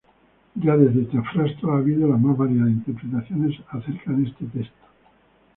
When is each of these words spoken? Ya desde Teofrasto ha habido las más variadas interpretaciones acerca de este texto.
Ya 0.55 0.75
desde 0.77 1.03
Teofrasto 1.07 1.71
ha 1.71 1.77
habido 1.77 2.07
las 2.07 2.19
más 2.19 2.35
variadas 2.35 2.71
interpretaciones 2.71 3.59
acerca 3.71 4.11
de 4.13 4.23
este 4.23 4.45
texto. 4.45 4.87